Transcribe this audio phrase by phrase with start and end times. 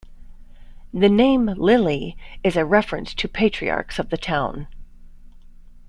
[0.91, 4.67] The name "Lilly" is a reference to patriarchs of the town.